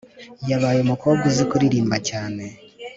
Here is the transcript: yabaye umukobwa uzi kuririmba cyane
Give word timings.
yabaye 0.49 0.79
umukobwa 0.81 1.23
uzi 1.29 1.43
kuririmba 1.49 1.97
cyane 2.09 2.43